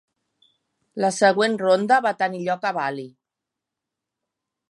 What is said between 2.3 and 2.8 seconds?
lloc a